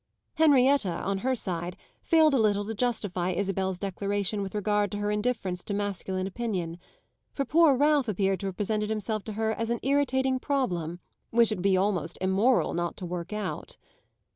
[0.33, 5.11] Henrietta, on her side, failed a little to justify Isabel's declaration with regard to her
[5.11, 6.79] indifference to masculine opinion;
[7.33, 11.51] for poor Ralph appeared to have presented himself to her as an irritating problem, which
[11.51, 13.77] it would be almost immoral not to work out.